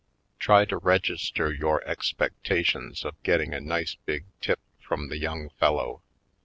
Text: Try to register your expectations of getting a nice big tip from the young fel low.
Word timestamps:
Try 0.39 0.65
to 0.65 0.77
register 0.77 1.53
your 1.53 1.83
expectations 1.87 3.05
of 3.05 3.21
getting 3.21 3.53
a 3.53 3.59
nice 3.61 3.97
big 4.07 4.25
tip 4.41 4.59
from 4.79 5.09
the 5.09 5.17
young 5.19 5.51
fel 5.59 5.75
low. 5.75 6.01